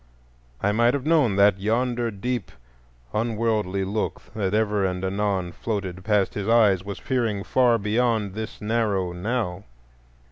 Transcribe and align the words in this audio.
I 0.63 0.71
might 0.71 0.95
have 0.95 1.05
known 1.05 1.35
that 1.35 1.59
yonder 1.59 2.09
deep 2.09 2.51
unworldly 3.13 3.83
look 3.85 4.19
that 4.33 4.51
ever 4.55 4.83
and 4.83 5.05
anon 5.05 5.51
floated 5.51 6.03
past 6.03 6.33
his 6.33 6.47
eyes 6.47 6.83
was 6.83 6.99
peering 6.99 7.43
far 7.43 7.77
beyond 7.77 8.33
this 8.33 8.59
narrow 8.59 9.11
Now. 9.13 9.63